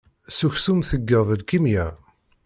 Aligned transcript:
S 0.37 0.39
uksum 0.47 0.79
teggeḍ 0.89 1.29
lkimya. 1.39 1.85